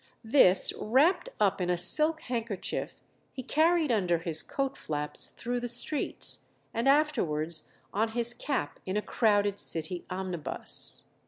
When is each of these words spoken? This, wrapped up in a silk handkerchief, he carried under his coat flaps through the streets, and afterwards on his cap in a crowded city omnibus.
This, 0.23 0.73
wrapped 0.81 1.29
up 1.39 1.61
in 1.61 1.69
a 1.69 1.77
silk 1.77 2.21
handkerchief, 2.21 2.99
he 3.33 3.43
carried 3.43 3.91
under 3.91 4.17
his 4.17 4.41
coat 4.41 4.75
flaps 4.75 5.27
through 5.27 5.59
the 5.59 5.67
streets, 5.69 6.47
and 6.73 6.89
afterwards 6.89 7.69
on 7.93 8.13
his 8.17 8.33
cap 8.33 8.79
in 8.87 8.97
a 8.97 9.03
crowded 9.03 9.59
city 9.59 10.03
omnibus. 10.09 11.03